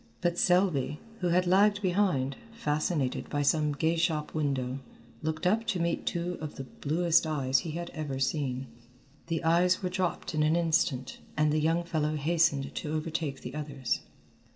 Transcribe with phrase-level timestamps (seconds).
[0.21, 4.79] But Selby, who had lagged behind, fascinated by some gay shop window,
[5.21, 8.65] looked up to meet two of the bluest eyes he had ever seen.
[9.27, 13.53] The eyes were dropped in an instant, and the young fellow hastened to overtake the
[13.53, 13.99] others.